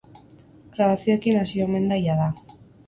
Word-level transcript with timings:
Grabazioekin 0.79 1.39
hasi 1.43 1.63
omen 1.69 1.89
da 1.95 2.03
jada. 2.09 2.29